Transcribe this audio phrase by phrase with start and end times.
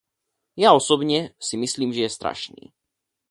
[0.57, 2.73] Já osobně si myslím, že je strašný.